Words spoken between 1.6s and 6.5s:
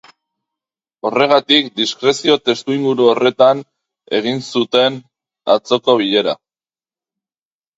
diskrezio testuinguru horretan egin zuten atzoko bilera.